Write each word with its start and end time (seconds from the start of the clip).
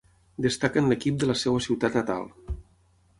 Destaca 0.45 0.81
en 0.83 0.87
l'equip 0.93 1.19
de 1.23 1.29
la 1.31 1.37
seua 1.43 1.61
ciutat 1.67 1.99
natal. 1.99 2.25